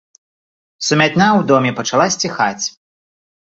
[0.87, 2.61] Сумятня ў доме пачала сціхаць.